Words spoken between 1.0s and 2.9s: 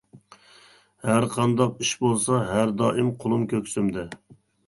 ھەر قانداق ئىش بولسا ھەر